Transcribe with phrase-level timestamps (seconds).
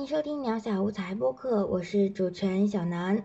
[0.00, 3.22] 欢迎收听鸟小无才播客，我是主持人小南。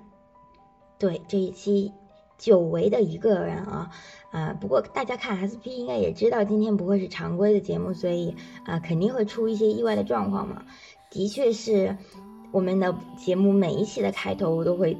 [0.99, 1.93] 对这一期
[2.37, 3.91] 久违的一个人啊
[4.29, 8.35] 啊，不过大家看 SP 应该也知道，今天不会是常规的节目，所以
[8.65, 10.63] 啊肯定会出一些意外的状况嘛。
[11.09, 11.95] 的确是
[12.52, 14.97] 我们的节目每一期的开头我都会。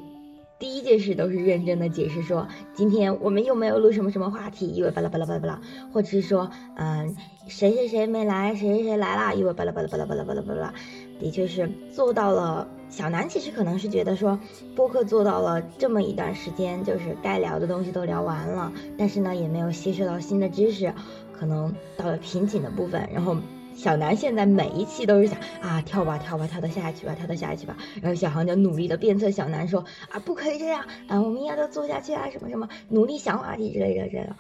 [0.66, 5.62] 第一件事都是认真的解释说，今天我们又没有录什么什么话题，因为巴拉巴拉巴拉巴拉，
[5.94, 7.16] 或者是说，嗯，
[7.48, 10.74] 谁谁谁没来，谁谁谁来啦，因为巴拉巴拉巴拉巴拉巴拉巴拉，
[11.20, 12.68] 的确是做到了。
[12.90, 14.40] 小南其实可能是觉得说，
[14.76, 20.92] 播客做到了这么一段时间，就是该聊的东西都聊完了，但是呢，也没有吸收到新的知识，
[21.32, 23.38] 可能到了瓶颈的部分，然后。
[23.76, 34.36] 小南现在每一期都是想啊跳吧跳吧跳到下一期吧跳到下一期吧，然后小航就努力的鞭策小南说啊不可以这样啊我们应该都做下去啊什么什么努力想话题之类的这个，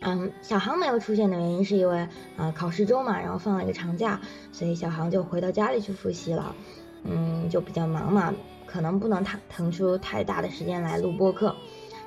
[0.00, 6.56] 嗯小航没有出现的原因是因为啊考试周嘛，然后放了一个长假，所以小航就回到家里去复习了，
[7.04, 8.34] 嗯就比较忙嘛，
[8.66, 11.54] 可能不能腾腾出太大的时间来录播课。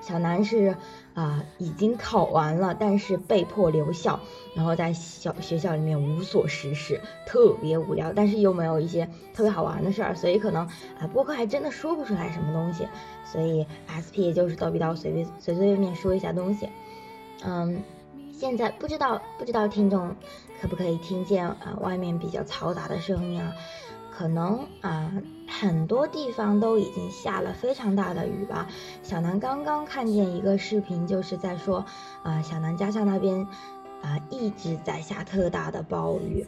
[0.01, 0.75] 小南是
[1.15, 4.19] 啊已经考完了，但是被迫留校。
[4.53, 10.67] 然后在小学校里面无所事事，特别无聊，但是又没有一些特别好玩的事儿，所以可能
[10.99, 12.87] 啊播客还真的说不出来什么东西，
[13.25, 16.69] 所以 SP 也就是叨逼叨随便随随便便说一下东西。
[17.43, 17.81] 嗯，
[18.31, 20.15] 现在不知道不知道听众
[20.61, 23.53] 可不可以听见啊外面比较嘈杂的声音啊？
[24.17, 25.11] 可能啊
[25.47, 28.67] 很多地方都已经下了非常大的雨吧。
[29.03, 31.85] 小南刚刚看见一个视频，就是在说
[32.23, 33.47] 啊小南家乡那边。
[34.01, 36.45] 啊，一直在下特大的暴雨。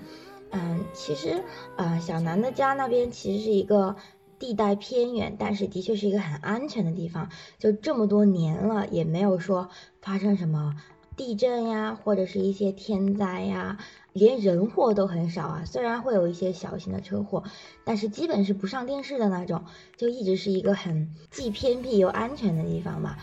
[0.52, 1.44] 嗯，其实
[1.76, 3.95] 啊，小南的家那边其实是一个
[4.38, 7.30] 地带偏远，但是的确是一个很安全的地方。
[7.58, 9.70] 就这么多年了，也没有说
[10.02, 10.76] 发生什么
[11.16, 13.80] 地震呀，或者是一些天灾呀，
[14.17, 15.64] 连人祸都很少啊。
[15.66, 17.44] 虽然会有一些小型的车祸，
[17.83, 19.64] 但是基本是不上电视的那种，
[19.95, 23.17] 就一直是一个很既偏僻又安全的地方吧。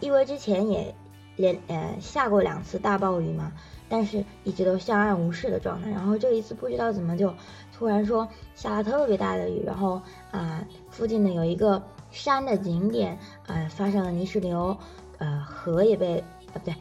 [0.00, 0.94] 因为之前也
[1.36, 3.52] 连呃下过两次大暴雨嘛。
[3.92, 7.34] 但是一直都相安无事的状态，然后这一次不知道怎么就
[7.76, 10.00] 突然说下了特别大的雨，然后
[10.30, 13.18] 啊附近的有一个山的景点
[13.48, 14.76] 啊发生了泥石流，
[15.18, 16.72] 呃河也被啊不对。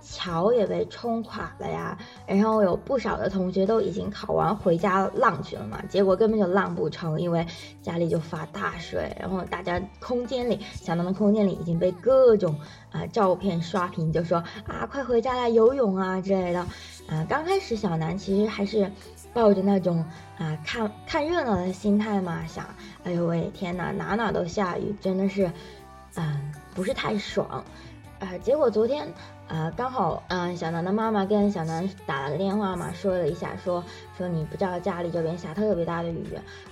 [0.00, 7.46] 桥也被冲垮了呀，然后有不少的同学都已经考完回家浪去了嘛，结果根本就浪不成，因为
[7.82, 12.58] 家里就发大水，然后大家空间里，小南的空间里已经被各种
[12.90, 16.60] 啊照片刷屏，就说啊快回家来游泳啊之类的，
[17.08, 18.90] 啊刚开始小南其实还是
[19.32, 20.04] 抱着那种
[20.38, 22.66] 啊看看热闹的心态嘛，想
[23.04, 25.50] 哎呦喂天哪哪哪都下雨，真的是，
[26.16, 27.64] 嗯不是太爽，
[28.18, 29.12] 啊结果昨天。
[29.48, 33.82] 啊，刚好，嗯，小南的妈妈跟小南打了个电话嘛，说了一下，说
[34.16, 36.26] 说你不知道家里这边下特别大的雨，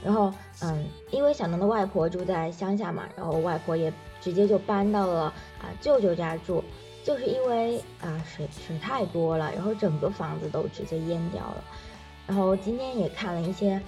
[0.05, 0.31] 然后，
[0.63, 5.23] 嗯，因为小南的外婆住在乡下嘛，然后外婆也直接就搬到了
[5.59, 6.63] 啊舅舅家住，
[7.03, 11.65] 就是因为啊水水太多了，然后整个房子都直接淹掉了，
[12.27, 13.81] 然后今天也看了一些。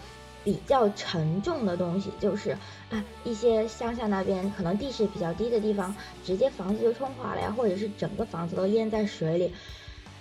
[0.48, 2.52] 比较沉重的东西就是
[2.88, 5.94] 啊，一些乡下那边可能地势比较低的地方，
[6.24, 9.52] 直接房子就冲垮了呀，或者是整个房子都淹在水里。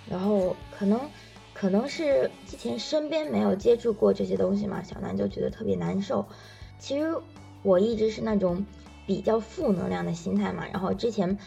[0.06, 1.00] 然后可能
[1.54, 6.26] 可能是之前身边没有接触过这些东西嘛，小南就觉得特别难受。
[6.78, 7.16] 其实
[7.62, 8.66] 我一直是那种
[9.06, 11.38] 比较负能量的心态嘛，然后之前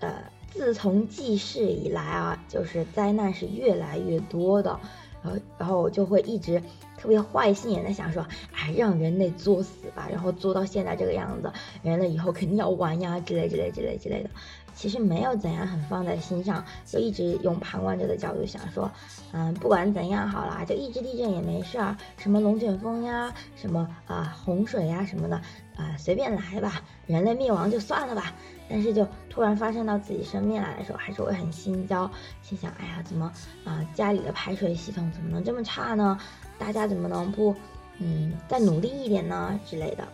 [0.00, 4.80] 呃，自从记事以来啊，就是灾难是越来越多的，
[5.22, 6.60] 然后然后我就会一直。
[7.00, 11.50] 特别坏心眼的想说，哎，让人类作死吧，然后作到现在这个样子，
[11.82, 14.30] 人类以后肯定要完呀，之类之类之类之类的。
[14.72, 18.90] 其实没有怎样很放在心上，就一直用旁观者的角度想说，
[19.32, 25.36] 嗯，不管怎样好啦，就一直地震也没事儿，什么龙卷风呀，什么啊洪水呀什么的，
[25.76, 28.32] 啊随便来吧，人类灭亡就算了吧。
[28.68, 32.08] 但是就突然发生到自己身边来的时候，还是会很心焦，
[32.40, 33.30] 心想，哎呀，怎么
[33.64, 36.18] 啊家里的排水系统怎么能这么差呢？
[36.60, 37.56] 大家怎么能不，
[37.98, 40.06] 嗯，再努力一点呢之类的？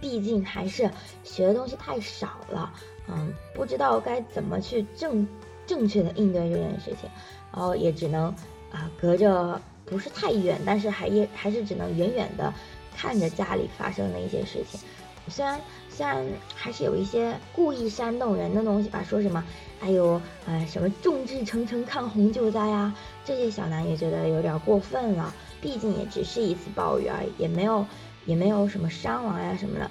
[0.00, 0.90] 毕竟还是
[1.22, 2.72] 学的东西太少了，
[3.08, 5.26] 嗯，不知道该怎么去正
[5.66, 7.08] 正确的应对这件事情，
[7.52, 8.24] 然后也只能
[8.72, 12.52] 啊，隔着不是太远，但是还也还是只能远远的
[12.96, 14.80] 看着家里发生的一些事情。
[15.28, 15.58] 虽然
[15.88, 16.22] 虽然
[16.54, 19.42] 还是有一些故意煽动人的东西吧，说什么，
[19.80, 22.94] 还有呃什么众志成城抗洪救灾啊，
[23.24, 25.32] 这些小南也觉得有点过分了。
[25.64, 27.86] 毕竟也只是一次暴雨而已，也没有，
[28.26, 29.90] 也没有什么伤亡呀什么的，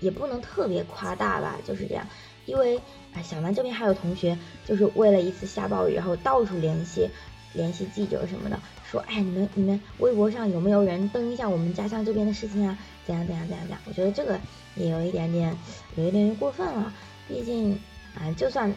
[0.00, 2.06] 也不能特别夸大吧，就是这样。
[2.44, 2.76] 因为
[3.14, 4.36] 啊，小南这边还有同学，
[4.66, 7.08] 就是为了一次下暴雨，然后到处联系，
[7.54, 12.76] 联系记者什么的，说，哎，你们你们微博上有没有人登一下我们家乡这边的事情啊？
[13.06, 13.80] 怎样怎样怎样怎样？
[13.86, 14.38] 我觉得这个
[14.76, 15.56] 也有一点点，
[15.96, 16.92] 有一点点过分了。
[17.26, 17.72] 毕竟
[18.14, 18.70] 啊，就算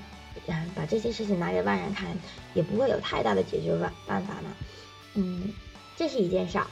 [0.47, 2.07] 啊把这些事情拿给外人看，
[2.53, 4.55] 也不会有太大的解决办办法嘛。
[5.15, 5.51] 嗯，
[5.97, 6.67] 这是一件事儿。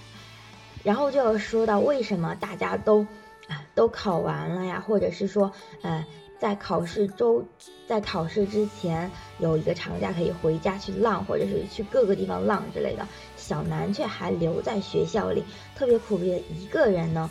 [0.85, 3.05] 然后就要说到为什么大家都
[3.49, 5.51] 啊都考完了呀，或者是说
[5.81, 6.05] 呃。
[6.37, 7.45] 在考试周，
[7.87, 13.07] 在考试之前有一个长假可以回家去浪，或者是去各个地方浪之类的。
[13.37, 15.45] 小南却还留在学校里，
[15.77, 17.29] 特别苦逼的一个人呢。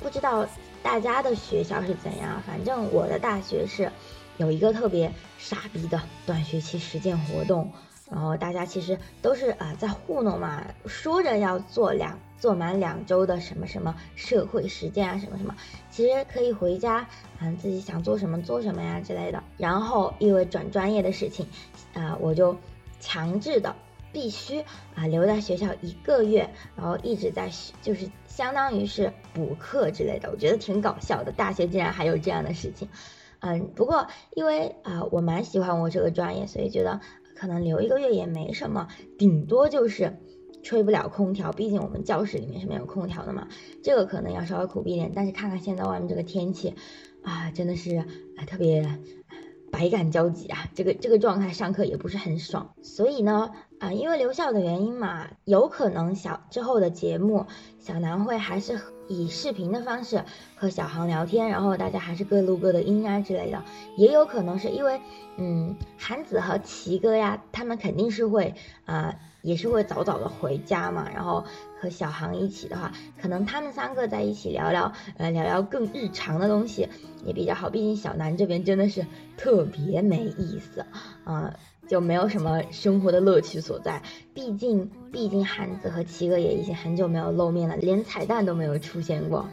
[0.00, 0.46] 不知道
[0.82, 3.92] 大家的学校是怎样，反正我的大学是
[4.38, 7.70] 有一个特别傻逼的短学期实践活动。
[8.10, 15.56] 然后大家其实都是啊在糊弄嘛，说着要做两做满两周的什么什么社会实践啊什么什么，
[15.90, 17.08] 其实可以回家
[17.40, 19.42] 嗯自己想做什么做什么呀之类的。
[19.56, 21.48] 然后因为转专业的事情，
[21.94, 22.56] 啊我就
[23.00, 23.74] 强制的
[24.12, 24.60] 必须
[24.94, 30.30] 啊留在学校一个月，然后一直在学就是相当于是补课之类的。
[30.30, 32.88] 我觉得挺搞笑的，大学竟然还有这样的事情。
[33.40, 37.00] 嗯，不过因为啊我蛮喜欢我这个专业，所以觉得。
[37.36, 38.88] 可能留一个月也没什么，
[39.18, 40.16] 顶多就是
[40.62, 43.46] 吹不了空调，毕竟我们教室里面是没有空调的嘛。
[43.82, 46.74] 这个可能要稍微苦逼一点，但是看看现在外面这个天气，
[47.22, 48.98] 啊，真的是啊特别
[49.70, 50.68] 百感交集啊。
[50.74, 57.46] 这个这个状态上课也不是很爽，所以呢，啊，因为留校的原因嘛，有可能小之后的节目
[57.78, 58.95] 小南会还是。
[59.08, 60.24] 以视频的方式
[60.56, 63.62] 和小航聊天，然后大家还是各录各的音啊之类的，
[63.96, 65.00] 也有可能是因为，
[65.36, 68.54] 嗯，韩子和齐哥呀，他们肯定是会
[68.84, 71.44] 啊，也是会早早的回家嘛，然后
[71.80, 76.88] 和小航一起的话，可能他们三个在一起聊聊，呃，聊聊更日常的东西
[77.24, 79.06] 也比较好，毕竟小南这边真的是
[79.36, 80.84] 特别没意思
[81.24, 81.54] 啊。
[81.86, 84.02] 就没有什么生活的乐趣所在，
[84.34, 89.48] 毕竟毕竟韩子和齐哥也已经很久没有露面了，连彩蛋都没有出现过。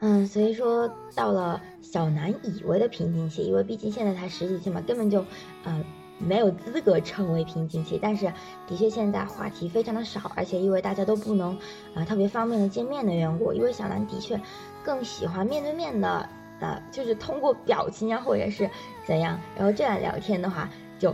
[0.00, 5.24] 嗯，所以说到了小南以为的瓶颈期，因为毕竟现在才十几期嘛，根本就
[5.64, 5.84] 呃
[6.18, 7.98] 没有资格称为瓶颈期。
[8.02, 8.26] 但是
[8.66, 11.56] 的确现在话题非常的少，而且因为大家都不能
[11.94, 14.40] 啊特别方便的见面的缘故，因为小南的确
[14.84, 16.28] 更喜欢面对面的，
[16.60, 18.68] 呃就是通过表情啊或者是
[19.06, 20.68] 怎样，然后这样聊天的话。
[21.02, 21.12] 就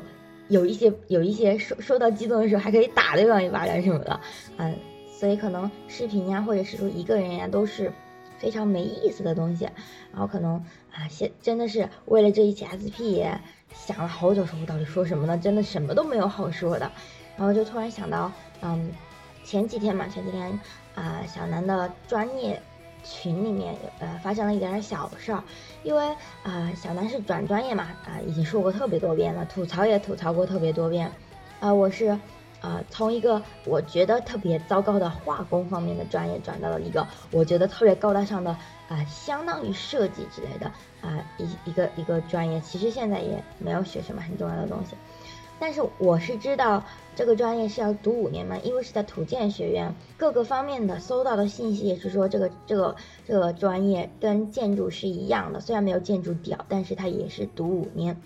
[0.49, 4.20] 有一些有一些受受到激动的时候，还可以打对方一巴掌什么的，
[4.58, 4.76] 嗯，
[5.11, 7.90] 所以可能视频呀，或者是说一个人呀，都是
[8.38, 9.64] 非常没意思的东西。
[10.12, 10.56] 然后可能
[10.93, 13.25] 啊，现真的是为了这一期 SP，
[13.73, 15.38] 想了好久，说我到底说什么呢？
[15.38, 16.93] 真的什么都没有好说的。
[17.38, 18.31] 然后就突然想到，
[18.61, 18.91] 嗯，
[19.43, 20.61] 前几天嘛，前几天
[20.94, 22.61] 啊，小南的专业。
[23.05, 25.43] 群里面呃发生了一点点小事儿，
[25.83, 26.09] 因为
[26.43, 31.11] 啊小南是转专业嘛啊已经说过特别多遍了，吐槽也吐槽过特别多遍，
[31.61, 32.19] 啊我是
[32.61, 38.50] 啊从一个我觉得特别糟糕的化工方面的专业转到了一个我觉得特别高大上的
[38.89, 40.67] 啊相当于设计之类的
[41.01, 44.97] 啊一一个一个专业，其实现在也没有学什么很重要的东西。
[45.60, 46.84] 但是我是知道
[47.16, 52.96] 这个专业是要读五年嘛，因为是在土建学院，各个方面的搜到的信息也是说这个这个
[53.27, 58.17] 这个专业跟建筑是一样的，虽然没有建筑屌，但是它也是读五年。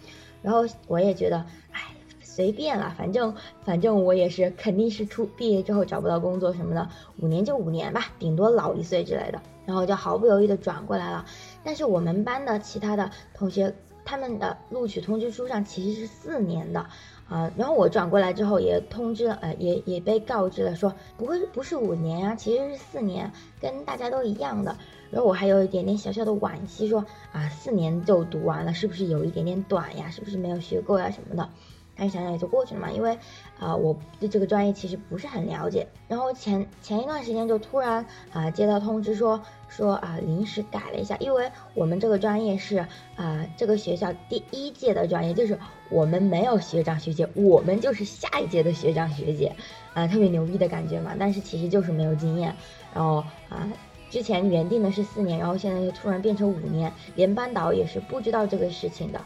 [0.42, 1.80] 然后我也觉得，哎，
[2.20, 3.34] 随便了，反正
[3.64, 6.88] 反正我也是肯定是出毕业之后找不到工作什么的，
[7.20, 9.40] 五年就五年吧，顶多老一岁之类的。
[9.64, 11.24] 然后就毫不犹豫的转过来了。
[11.62, 13.72] 但是我们班的其他的同学，
[14.04, 16.84] 他们的录取通知书上其实是四年的。
[17.28, 24.76] 啊，然后我转过来之后也通知了，呃，也也被告知了，说不会不是五年呀，其实是四年，跟大家都一样的。
[25.10, 30.10] 然后我还有一点点小小的惋惜，说啊，四年就读完了，是不是有一点点短呀？
[30.10, 31.48] 是不是没有学够呀什么的？
[31.96, 33.18] 但是想想也就过去了嘛，因为
[33.58, 35.86] 啊，我对这个专业其实不是很了解。
[36.08, 45.58] 然后前前一段时间就突然啊接到通知说说啊临时改了一下，因为我们这个专业是啊这个学校第一届的专业，就是
[45.90, 49.54] 我们没有学长学姐，我们就是下一届的学长学姐，
[49.94, 51.14] 啊特别牛逼的感觉嘛。
[51.18, 52.54] 但是其实就是没有经验。
[52.94, 53.70] 然后啊
[54.10, 59.20] 之前原定的是四年，然后现在又突然变成五年，连班导也是不知道这个事情的。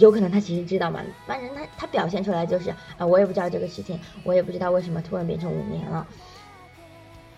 [0.00, 6.06] 有可能他其实知道嘛，反正他他表现出来就是啊，我也不知道这个事情，我也不知道为什么突然变成五年了。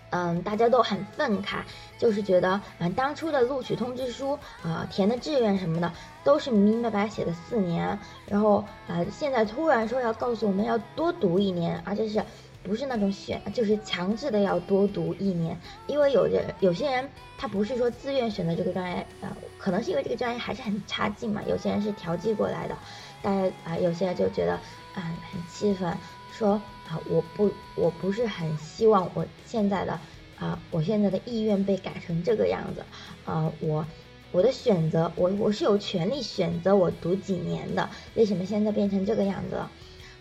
[0.09, 1.57] 嗯，大家都很愤慨，
[1.97, 5.91] 就是觉得啊，当初的录取通知书啊，填的志愿什么的
[6.23, 12.23] 都是明明白白写的四年，然后啊，现在突然说要告诉我们要多读一年，而且是。
[12.67, 15.57] 不是那种选，就是强制的要多读一年，
[15.87, 21.41] 因为有的有些人他不是说自愿选择这个专业，呃，可能是因为这个专业还是很差劲嘛。
[21.47, 22.77] 有些人是调剂过来的，
[23.21, 24.53] 大家啊，有些人就觉得
[24.93, 25.97] 啊很气愤，
[26.33, 29.97] 说啊，我不我不是很希望我现在的
[30.37, 32.83] 啊，我现在的意愿被改成这个样子
[33.25, 33.85] 啊，我
[34.33, 39.71] 我的选择，我我是有权利选择我读几年的，为什么现在变成这个样子了？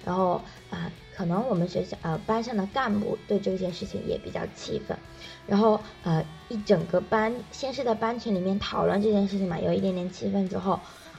[0.05, 4.99] 然后啊，可能我们学校呃班上的干部对这件事情也比较气愤，
[5.47, 10.79] 然后呃一整个班先是在班群里面讨论这件事情嘛，有一点点气愤之后。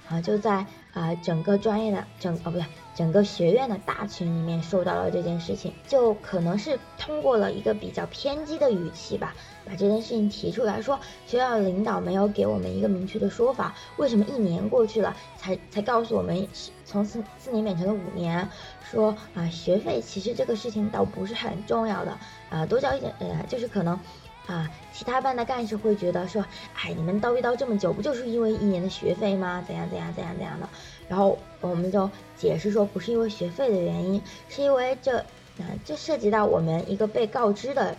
[0.10, 0.66] 啊，就在
[0.98, 16.48] 啊整个专业的整哦不对，整个学院的大群里面收到了这件事情，就可能是通过了一个比较偏激的语气吧，把这件事情提出来说，学校领导没有给我们一个明确的说法，为什么一年过去了才才告诉我们
[16.84, 18.50] 从四四年变成了五年，
[18.92, 22.18] 说啊学费其实这个事情倒不是很重要的
[22.50, 24.00] 啊，多交一点呃就是可能。
[24.48, 29.62] 啊，其他班的干事会觉得说，哎，你们叨一叨这么久，不就是因为一年的学费吗？
[29.68, 30.70] 怎样怎样怎样怎样的？
[31.10, 37.98] 然后我们就解释说，不是因为学费的原因，是因为这，啊，这涉及到我们一个被告知的，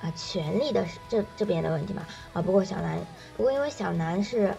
[0.00, 2.06] 啊，权利的这这边的问题嘛。
[2.32, 2.96] 啊，不过小南，
[3.36, 4.54] 不过因为小南是，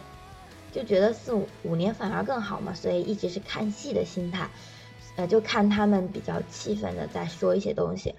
[0.74, 4.50] 就觉得四五五年反而更好嘛，所以一直是看戏的心态，
[5.16, 8.14] 呃，就看他们比较气愤的在说一些东西。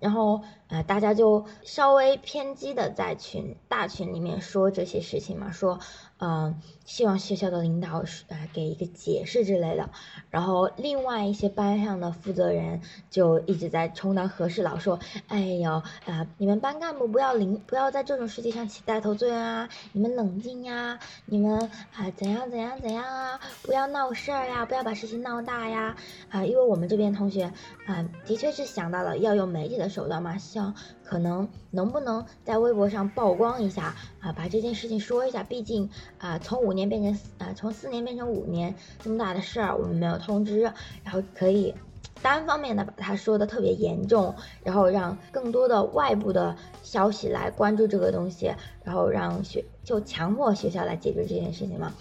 [0.00, 5.78] 然后，呃，大家就稍微偏激的在群大群里面说这些事情嘛，说。
[6.20, 9.88] 嗯，希望学校的领导呃给一个解释之类的。
[10.28, 19.68] 然后另外一些班上的负责人就一直在充当和事佬，说：“哎呦，啊，你们班干部不要领，不要在这种事情上起带头作用啊！
[19.92, 21.58] 你们冷静呀，你们
[21.94, 25.96] 啊怎样怎样怎样啊，不要闹事儿呀，不要把事情闹大呀！
[26.28, 27.50] 啊，因为我们这边同学
[27.86, 41.74] 啊，的确是想到了要用媒体的手段嘛，像可能能不能在微博上曝光一下啊，把这件事情说一下，毕竟。”啊，从五年变成啊，从四年变成五年这么大的事儿，我们没有通知，然后可以
[42.22, 48.52] 单方面的把它说的特别严重，然后让更多的外部的消息来关注这个东西，
[48.84, 51.94] 然后让学就强迫学校来解决这件事情嘛，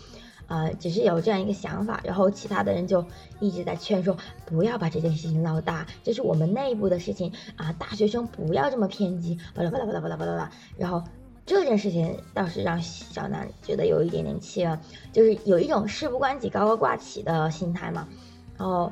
[0.48, 3.06] 啊，只是有这样一个想法，然后其他的人就
[3.40, 11.02] 一直在劝说不要把这件事情闹大，这是我们内部的事情啊，大学生不要这么偏激，巴拉巴拉巴拉巴拉巴拉，然后。
[11.50, 14.80] 这件事情倒是让小南觉得有一点点气了，
[15.12, 18.08] 就是有一种事不关己高高挂起的心态嘛。
[18.56, 18.92] 然后，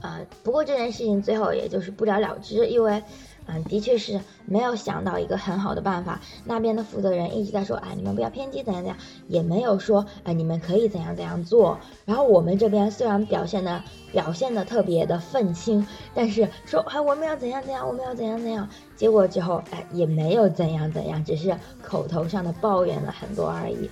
[0.00, 3.02] 呃，不过这件事情最后也就是不了了之，因为。
[3.48, 6.20] 嗯，的确是没有想到一个很好的办法。
[6.44, 11.78] 那边的负责人一直在说，哎，你们不要偏激，怎样怎样，也没有说，哎，你们可以怎样怎样做。
[12.04, 23.90] 然后我们这边虽然表现的表现的特别的愤青，但是说，哎，我们要怎样怎样，我们要怎样怎样，结果之后，哎，也没有怎样怎样，只是口头上的抱怨了很多而已。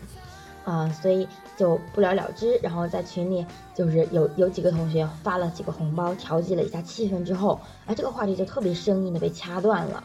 [0.66, 2.56] 啊，所以就不了了之。
[2.56, 10.02] 然后在群里，就是有有几个同学发了几个红包，调剂了一下气氛之后，啊，这个话题就特别生硬的被掐断了，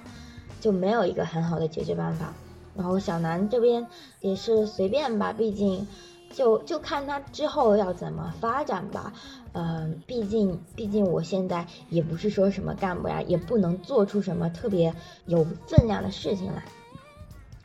[0.60, 2.32] 就没有一个很好的解决办法。
[2.75, 3.88] 然后小南这边
[4.20, 5.88] 也是随便吧，毕竟
[6.32, 9.12] 就就看他之后要怎么发展吧。
[9.53, 14.94] 嗯，毕竟毕竟我现在也不是说什么干部呀，也不能做出什么特别
[15.25, 16.63] 有分量的事情来。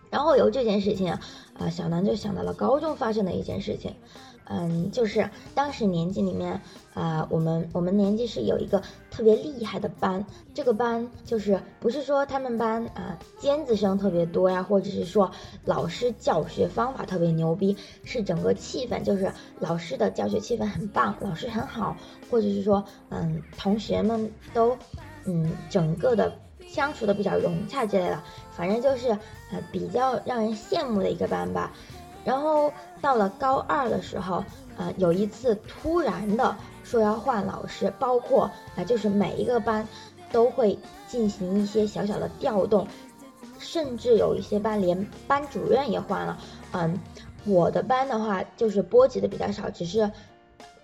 [0.08, 1.18] 然后由这件事情，
[1.58, 3.94] 啊小南就想到了高中发生的一件事情，
[4.44, 6.60] 嗯，就是当时年级里面，
[6.94, 15.30] 啊，我们我们年级是有一个特别厉害的班，这个班就是不是说他们班啊尖子生特别多呀，或者是说
[15.64, 21.96] 老师教学方法特别牛逼，是整个气氛就是老师的教学气氛很棒，老师很好，
[22.30, 24.76] 或者是说，嗯，同学们都，
[25.24, 26.32] 嗯，整个的。
[26.66, 29.10] 相处的比较融洽之类的，反正就是
[29.50, 31.72] 呃比较让人羡慕的一个班吧。
[32.24, 34.44] 然后到了高二的时候，
[34.76, 39.86] 呃有一次突然的说要换老师，包括啊就是每一个班
[40.30, 42.86] 都会进行一些小小的调动，
[43.58, 46.36] 甚至有一些班连班主任也换了。
[46.72, 46.98] 嗯，
[47.44, 50.10] 我的班的话就是波及的比较少，只是。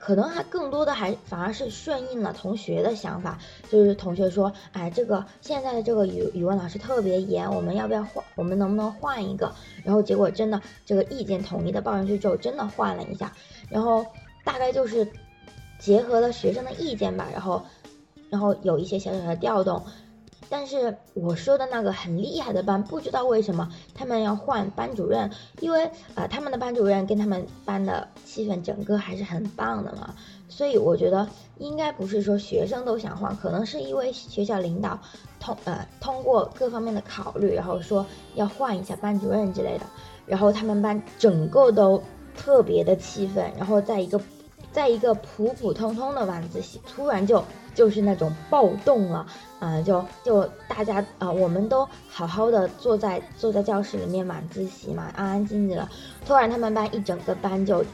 [0.05, 3.39] 可能还更多的还反而是顺应了同学的想法，
[3.71, 8.25] 就是同学说，哎，这个现在的这个语语文老师特别严，我们要不要换？
[8.35, 9.55] 我们能不能换一个？
[9.85, 13.33] 然后结果真的这个意见统一的报上去之后，真的换了一下，
[13.69, 14.05] 然后
[14.45, 15.07] 大概就是
[15.79, 17.63] 结合了学生的意见吧，然后
[18.29, 19.81] 然后有一些小小的调动。
[20.53, 25.31] 但是我说的那个很厉害的班，不知道为什么他们要换班主任，
[25.61, 30.15] 因为呃他们的班主任跟他们班的气氛整个还是很棒的嘛，
[30.51, 34.99] 所以我觉得应该不是说学生都想换，可能是因为学校领导
[35.41, 38.05] 通呃通过各方面的考虑，然后说
[38.35, 39.87] 要换一下班主任之类的，
[40.27, 42.03] 然后他们班整个都
[42.37, 44.21] 特别的气愤，然后在一个
[44.71, 47.43] 在一个普普通通的晚自习，突然就
[47.75, 49.27] 就是那种暴动了，
[49.61, 55.89] 啊，就就大家啊，我们都好好的坐在坐在教室里面晚自习嘛，安安静静的，
[56.27, 57.85] 突然他们班一整个班就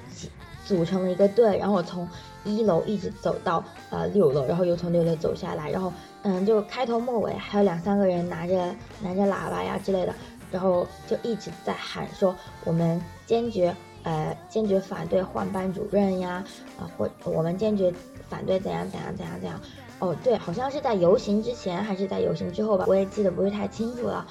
[0.64, 2.08] 组成了一个队，然后从
[2.44, 5.92] 一楼一直走到呃六楼，然后又从六楼走下来，然后
[6.22, 10.14] 嗯，就开头末尾还有两三个人拿着拿着喇叭呀之类的，
[10.50, 13.74] 然后就一直在喊说我们坚决。
[14.04, 16.42] 呃，坚决反对换班主任呀，
[16.78, 17.92] 啊，或我们坚决
[18.28, 19.60] 反对怎样怎样怎样怎样。
[19.98, 24.26] 哦，对，好像是在游行之前还是在游行之后吧，我也记得不是太清楚了。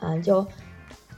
[0.00, 0.46] 嗯，就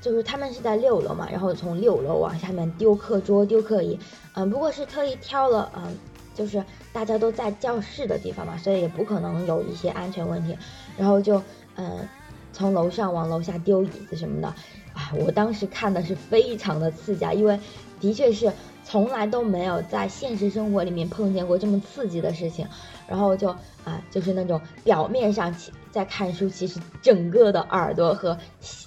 [0.00, 3.98] 就是他们是在六楼嘛，然后从六楼往下面丢课桌、丢课椅。
[4.34, 5.98] 嗯，不过是特意挑了，嗯，
[6.34, 10.56] 就是大家都在教室的地方嘛，所以也不可能有一些安全问题。
[10.96, 11.42] 然后就
[11.76, 12.08] 嗯，
[12.52, 14.48] 从楼上往楼下丢椅子什么的。
[14.94, 17.60] 啊，我当时看的是非常的刺激啊，因为。
[18.00, 18.50] 的确是
[18.90, 22.66] 从来都没有在现实生活里面碰见过这么刺激的事情，
[23.10, 23.48] 然后就
[23.84, 25.52] 啊，就是那种表面上
[25.90, 28.38] 在看书，其实整个的耳朵和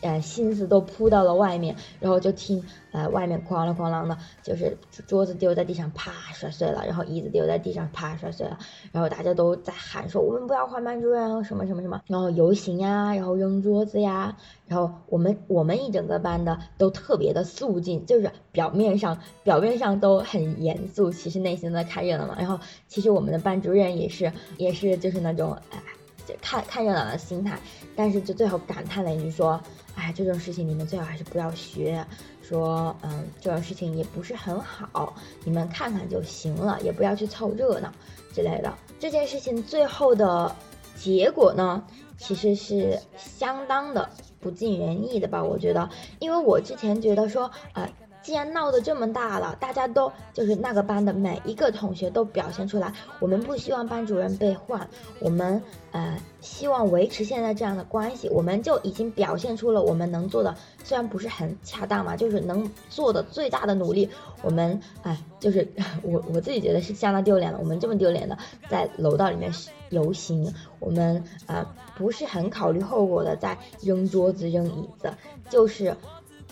[0.02, 2.64] 呃心思都扑到了外面，然后就听
[2.94, 8.58] 呃外面哐啷哐啷的，就是桌子丢在地上啪摔碎了，然后椅子丢在地上啪摔碎了，
[8.94, 14.38] 然后大家都在喊说我们不要换班主任啊什么什么什么，然后游行呀，然后扔桌子呀，
[14.68, 25.82] 然后我们我们一整个班的都特别的肃静，就是表面上表面上都很严肃，其实内心在看热闹嘛，然后其实我们的班主任也是也是就是那种哎。
[26.26, 27.60] 就看看热闹的心态，
[27.98, 29.62] 但是就最后感叹了一句说
[29.94, 32.02] ：“哎，这种事情你们最好还是不要学。
[32.42, 37.92] 说，嗯，这种事情也不是很好，你们看看就行了，也不要去凑热闹
[38.34, 38.74] 之类的。
[38.98, 40.56] 这件事情最后的
[40.96, 41.84] 结果呢，
[42.18, 45.44] 其实是相当的不尽人意的吧？
[45.44, 47.90] 我觉得，因为我之前觉得说，啊。
[48.24, 54.88] 既然闹得这么大了，大家都就是那个班的每一个同学都表现出来，我们不希望班主任被换，
[55.20, 60.56] 我们呃希望维持现在这样的关系，我们就已经表现出了我们能做的，
[60.86, 64.10] 虽然不是很恰当嘛，就是能做的最大的努力。
[64.42, 65.68] 我们哎，就是
[66.02, 68.38] 我我自己觉得是相当丢脸的，我们这么丢脸的
[68.70, 69.52] 在楼道里面
[69.90, 75.14] 游行，我们啊不是很考虑后果的在扔桌子扔椅子，
[75.50, 75.94] 就是。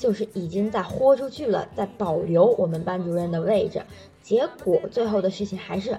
[0.02, 3.84] 就是已经在豁出去了，在保留我们班主任的位置，
[4.24, 5.96] 结果最后的事情还是，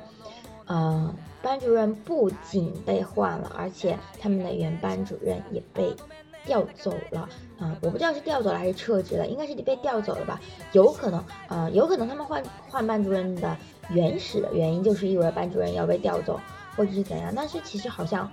[0.66, 5.94] 嗯，班主任不仅被换了，而且他们的原班主任也被
[6.44, 7.28] 调走了。
[7.60, 10.40] 嗯，我不知道是调走了还是撤职了，应该是被调走了吧？
[10.72, 13.56] 有可能，呃，有可能他们换换班主任的
[13.90, 16.40] 原始的原因就是因为班主任要被调走，
[16.76, 17.32] 或者是怎样。
[17.36, 18.28] 但是其实好像。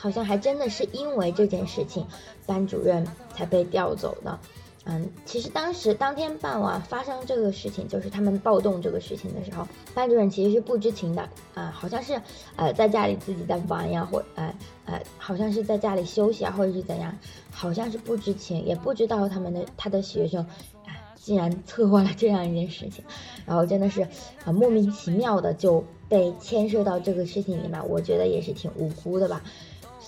[0.00, 2.06] 好像还真的是因为这件事情，
[2.46, 4.38] 班主任才被调走的。
[4.84, 11.28] 嗯，其实当时当天傍晚发生这个事情，就是他们暴动这个事情的时候，班主任其实是不知情的。
[11.52, 12.18] 啊，好像是
[12.56, 14.54] 呃在家里自己在玩呀，或呃
[14.86, 17.14] 呃，好像是在家里休息啊，或者是怎样，
[17.50, 20.46] 好像是不知情，也不知道他们的他的学生，
[20.86, 23.04] 哎，竟然策划了这样一件事情，
[23.44, 24.02] 然后真的是
[24.44, 29.42] 啊莫名其妙的就被牵涉到这个事情里面，我觉得也是挺无辜的吧。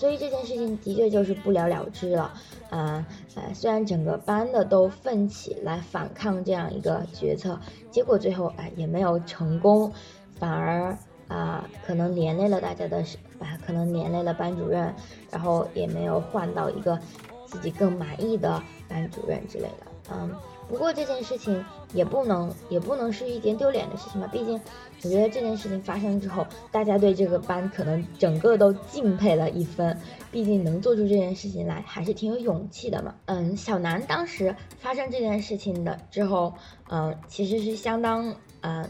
[0.00, 2.32] 所以这件事情的确就是不了了之了，
[2.70, 7.60] 啊，呃，虽然整个班的都奋起来反抗这样一个决策，
[7.90, 9.92] 结果最后哎也没有成功，
[10.38, 10.96] 反而
[11.28, 13.04] 啊可能连累了大家的，
[13.40, 14.94] 啊可能连累了班主任，
[15.30, 16.98] 然后也没有换到一个
[17.44, 20.34] 自己更满意的班主任之类的，嗯。
[20.70, 24.54] 不过这件事情也不能也不能是一件丢脸的事情吧，毕竟
[25.02, 29.98] 我觉得这件事情发生之后，大家对这个班可能整个都敬佩了一分，
[30.30, 33.16] 毕竟能做出这件事情来还是挺有勇气的嘛。
[33.26, 36.54] 嗯，小南当时发生这件事情的之后，
[36.88, 38.88] 嗯，其实是相当嗯，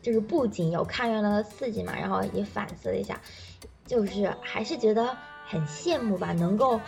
[0.00, 3.20] 就是不仅有看热闹的刺激嘛，然后也反思了一下，
[3.86, 6.80] 就是还是觉得很羡慕吧，能够。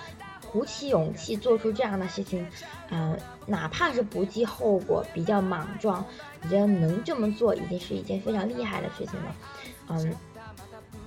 [0.53, 2.47] 鼓起勇气做出这样的事情，
[2.91, 6.05] 嗯，哪怕是不计后果，比较莽撞，
[6.43, 9.37] 我觉得能这么做已经是一件非常厉害的事情了。
[9.89, 10.15] 嗯，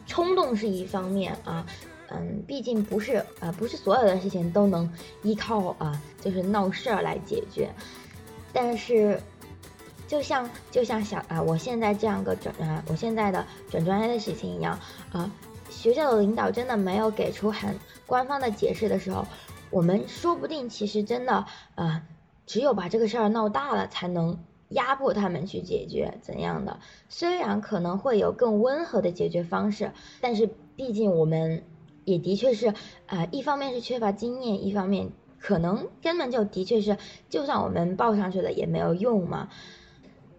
[0.07, 1.65] 冲动是一方面啊，
[2.09, 4.91] 嗯，毕竟不是呃不是所有的事情都能
[5.23, 7.69] 依靠啊就是闹事儿来解决。
[8.51, 9.19] 但是，
[10.07, 14.79] 就像就像小啊我现在这样个转啊我现在的转专业的事情一样
[15.11, 15.29] 啊。
[15.83, 19.27] 学校的领导真的没有给出很官方的解释的时候，
[19.69, 22.01] 我们说不定其实真的，呃，
[22.45, 26.79] 只有把这个事儿闹大了，才能压迫他们去解决怎样的。
[27.09, 29.91] 虽然可能会有更温和的解决方式，
[30.21, 31.63] 但是毕竟我们
[32.05, 32.73] 也的确是，
[33.07, 36.97] 呃，一方面是缺乏经验，一方面可能根本就的确是，
[37.29, 39.49] 就算我们报上去了也没有用嘛。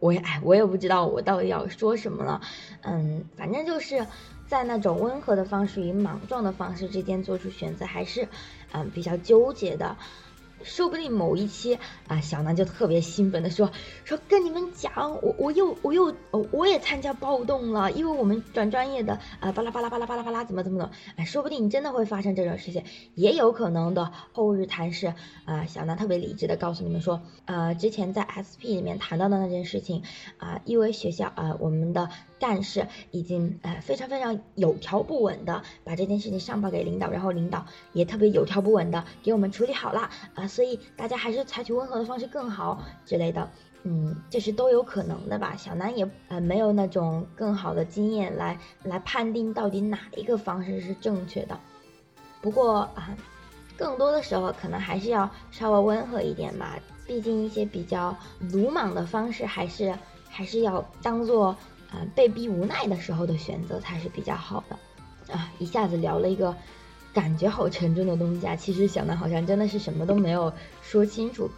[0.00, 2.40] 我也哎，我也不知道我到底要说什么了，
[2.80, 4.07] 嗯，反正就是。
[4.55, 8.29] 在那种温和的方式与莽撞的方式之间做出选择，还是
[8.71, 9.97] 嗯比较纠结的。
[10.62, 13.71] 说不定某一期啊，小南就特别兴奋的说
[14.05, 16.14] 说跟你们讲，我我又我又
[16.53, 24.12] 我也参加暴动了，因为我们转专业的啊，巴拉巴拉巴拉巴拉巴拉怎么怎么的，哎，说不定真的会发生这种事情，也有可能的。
[24.33, 25.12] 后日谈是
[25.45, 30.03] 啊，小南特别理智的告诉你们说，呃，之前在 SP 里面谈到的那件事情
[30.38, 32.09] 啊，因为学校啊，我们的
[32.46, 40.46] 但是已经呃非常非常有条不紊的把这件事情上报给领导，然后领导也特别有条不紊的给我们处理好了啊。
[40.46, 43.50] 所以大家还是采取温和的方式更好之类的，
[43.85, 45.57] 嗯，这是都有可能的吧。
[45.57, 51.59] 小南也呃没有那种更好的经验来来判定到底哪一个方式是正确的。
[52.42, 53.16] 不过啊，
[53.74, 56.76] 更多的时候可能还是要稍微温和一点吧。
[57.07, 58.14] 毕竟一些比较
[58.52, 59.94] 鲁莽的方式，还是
[60.28, 61.57] 还是要当做
[62.14, 65.35] 被逼无奈的时候的选择才是比较好的。
[65.35, 66.54] 啊，一下子聊了一个。
[67.14, 68.57] 感觉好沉重的东西啊！
[68.57, 70.52] 其实小南好像真的是什么都没有
[70.83, 71.48] 说清楚，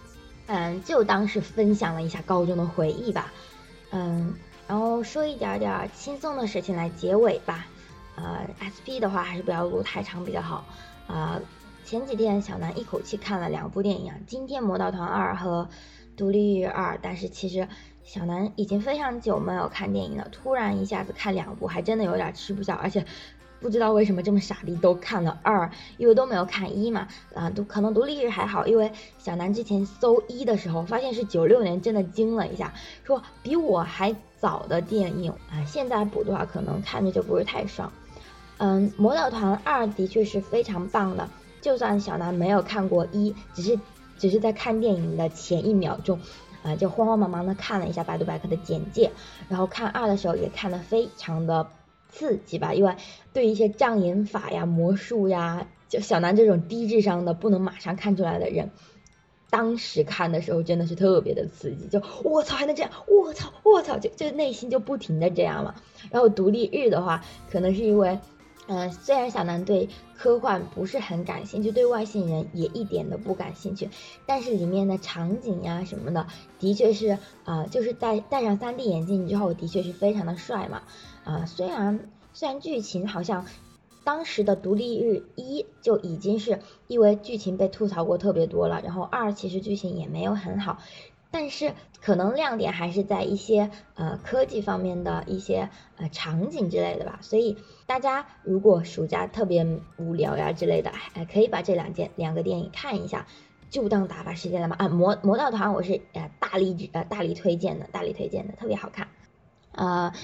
[0.49, 3.33] 嗯，就当是分享了一下高中的回忆吧，
[3.91, 4.35] 嗯，
[4.69, 7.67] 然后说一点点轻松的事情来结尾吧，
[8.17, 10.63] 呃，SP 的话还是不要录太长比较好，
[11.07, 11.41] 啊，
[11.87, 15.67] 前几天小南一口气看了两部电影啊，今天《魔道团二》和
[16.19, 17.67] 《独立日二》，但是其实
[18.07, 23.05] 小南已经非常久没有看电影了，突然一下子看两部，还真的有点吃不消，而且。
[23.59, 37.91] 不知道为什么这么傻逼都看了二，因为都没有看一嘛，啊，都可能独立日还好，因为小南之前搜一的时候发现是九六年，真的惊了一下，说比我还早的电影啊，现在补的话可能看着就不是太爽。
[38.59, 41.27] 嗯，魔导团二的确是非常棒的，
[41.63, 43.81] 就算小南没有看过一，只是
[44.19, 46.21] 只是在看电影的前一秒钟，
[46.67, 49.13] 啊，就慌慌忙忙的看了一下百度百科的简介，
[49.49, 51.69] 然后看二的时候也看得非常的。
[52.09, 52.95] 刺激吧，因为
[53.35, 58.71] 对一些障眼法呀、魔术呀，就小南这种低智商的不能马上看出来的人，
[59.51, 65.75] 当时看的时候真的是特别的刺激，就我操还能这样，我操我操，就就内心就不停的这样了。
[66.11, 68.19] 然后独立日的话，可能是因为，
[68.69, 73.91] 嗯，虽然小南对科幻不是很感兴趣，对外星人也一点都不感兴趣，
[74.27, 76.27] 但是里面的场景呀什么的，
[76.59, 80.83] 的确是啊，就是戴戴上 3D 眼镜之后，的确是非常的帅嘛。
[81.25, 83.47] 啊，虽然虽然剧情好像
[84.05, 90.79] 当时的独立日一就已经是因为剧情被吐槽过特别多了，然后二其实剧情也没有很好，
[91.39, 95.69] 但是可能亮点还是在一些呃科技方面的一些
[95.99, 97.19] 呃场景之类的吧。
[97.21, 99.67] 所以大家如果暑假特别
[99.99, 103.27] 无聊呀之类的，哎，可以把这两件两个电影看一下，
[103.69, 104.77] 就当打发时间了嘛。
[104.79, 109.09] 啊，魔魔道团我是呃大力呃大力推荐的，大力推荐的，特别好看，
[109.73, 110.15] 啊。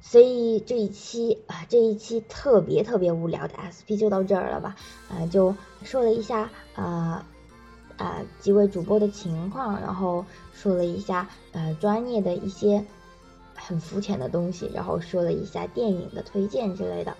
[0.00, 4.74] 所以这一期啊，这一期特别特别无聊的 SP 就到这儿了吧？
[5.10, 7.26] 啊，就说了一下啊
[8.00, 12.84] 啊几位主播的情况，然后说了一下呃专业的一些
[13.54, 17.14] 很肤浅的东西，然后说了一下电影的推荐之类的。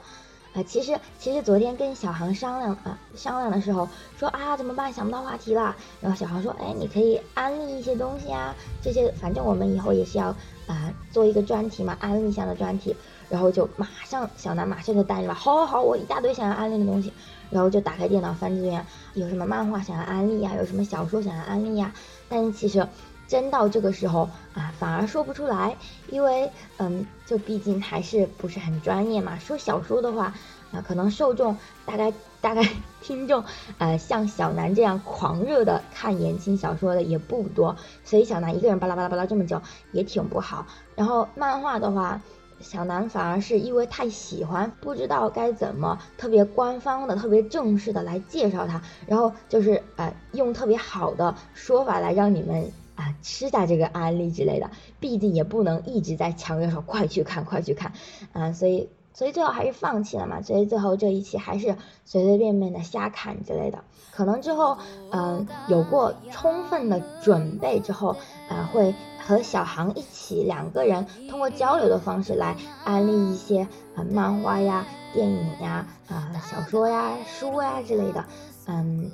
[0.53, 3.89] 啊，其实其实昨天跟小航商量啊商量的时候
[4.19, 10.35] 说啊怎么办想不到话题了，然后小航说哎你可以安利一些东西啊，这些反正我们以后也是要
[10.67, 12.97] 啊做一个专题嘛安利项的专题，
[13.29, 17.13] 然后就马上小南马上就答应了，好好好我一大堆想要安利的东西，
[17.51, 18.85] 然后就打开电脑翻资源，
[19.15, 21.93] 有什么漫画想要安利呀，有什么小说想要安利呀，
[22.29, 22.87] 但是其实。
[23.31, 25.77] 真到这个时候啊，反而说不出来，
[26.09, 29.39] 因为嗯，就毕竟还是不是很专业嘛。
[29.39, 30.35] 说小说的话，
[30.73, 32.69] 啊，可能受众大概大概
[33.01, 33.45] 听众，
[33.79, 40.67] 呃，像小南这样狂热的看言情小说的也不多，所以小南一个人巴拉巴拉巴拉这么久也挺不好。
[40.97, 42.21] 然后漫画的话，
[42.61, 52.71] 小南反而是因为太喜欢，不知道该怎么特别官方的、特别正式的来介绍它，然后就是呃，用特别好的说法来让你们。
[52.97, 57.95] 啊，吃下这个安利之类的，毕竟也不能一直在强调说快去看，快去看，
[58.35, 64.77] 啊，所以所以最后还是放弃了嘛，所以最后这一期还是随随便便的瞎看之类的，可能之后
[65.13, 68.17] 嗯有过充分的准备之后，
[68.51, 68.95] 啊会
[69.31, 78.25] 和小航一起两个人通过交流的方式来安利一些啊漫画呀、电影呀、啊小说呀、书呀之类的，
[78.67, 79.09] 嗯，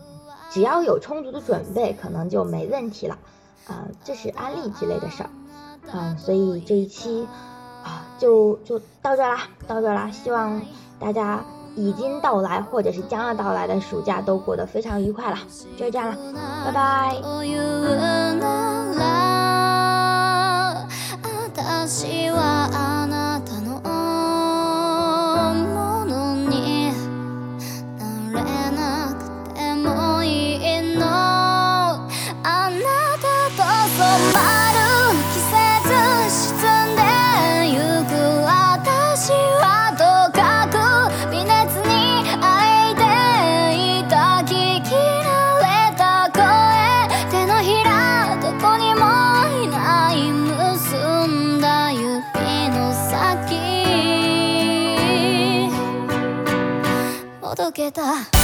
[0.51, 3.19] 只要有充足的准备，可能就没问题了。
[3.67, 5.29] 啊，这是安利之类的事儿，
[5.93, 7.29] 啊，所以这一期
[7.85, 10.63] 啊，就就到这啦，到这啦，希望
[10.99, 15.37] 大家已经到来或者是将要到来的暑假都过得非常愉快了，
[15.77, 16.17] 就这样了，
[16.65, 17.17] 拜拜。
[57.87, 58.36] けた。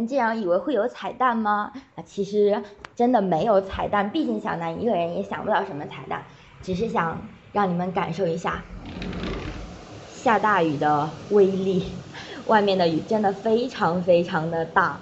[0.00, 1.72] 们竟然以为会有彩蛋吗？
[1.94, 2.62] 啊，其实
[2.96, 6.24] 真的没有彩蛋，毕竟小南一个人也想不到什么彩蛋，
[6.62, 8.62] 只是想让你们感受一下
[10.08, 11.92] 下大雨的威力。
[12.46, 14.98] 外面的雨真的非常非常的大。